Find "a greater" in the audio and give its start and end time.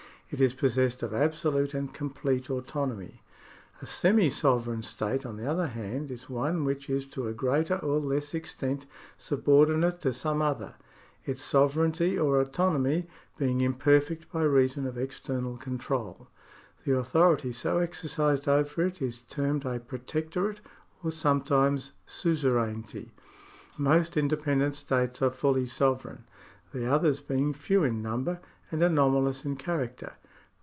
7.27-7.75